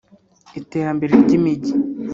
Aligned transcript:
iterambere 0.59 1.11
ry’imijyi 1.23 1.73